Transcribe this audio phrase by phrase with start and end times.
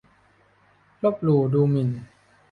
[1.03, 1.89] ลบหลู่ดูหมิ่น